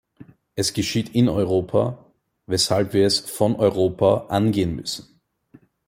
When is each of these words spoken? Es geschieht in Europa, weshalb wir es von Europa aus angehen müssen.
Es 0.55 0.73
geschieht 0.73 1.09
in 1.13 1.29
Europa, 1.29 2.03
weshalb 2.47 2.93
wir 2.93 3.05
es 3.05 3.19
von 3.19 3.55
Europa 3.57 4.21
aus 4.21 4.29
angehen 4.31 4.75
müssen. 4.75 5.21